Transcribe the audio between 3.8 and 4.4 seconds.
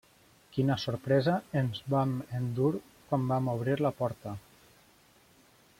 la porta!